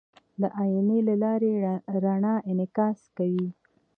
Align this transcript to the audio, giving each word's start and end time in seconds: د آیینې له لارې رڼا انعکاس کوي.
د 0.41 0.43
آیینې 0.61 0.99
له 1.07 1.15
لارې 1.23 1.51
رڼا 2.03 2.33
انعکاس 2.49 2.99
کوي. 3.17 3.47